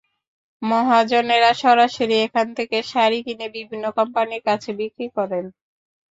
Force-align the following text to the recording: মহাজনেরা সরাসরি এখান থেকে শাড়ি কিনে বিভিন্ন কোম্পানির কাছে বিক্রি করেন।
মহাজনেরা 0.61 1.51
সরাসরি 1.61 2.15
এখান 2.25 2.47
থেকে 2.57 2.77
শাড়ি 2.91 3.19
কিনে 3.25 3.47
বিভিন্ন 3.57 3.85
কোম্পানির 3.97 4.41
কাছে 4.47 4.69
বিক্রি 4.79 5.07
করেন। 5.17 5.45